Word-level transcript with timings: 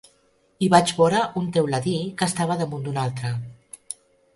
I 0.67 0.69
vaig 0.75 0.93
vore 1.01 1.21
un 1.43 1.51
teuladí 1.59 1.95
que 2.23 2.31
estava 2.33 2.61
damunt 2.65 2.87
d’un 2.89 3.03
altre. 3.07 3.37